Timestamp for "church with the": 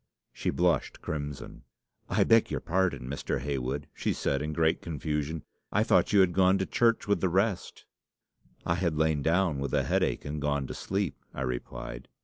6.65-7.29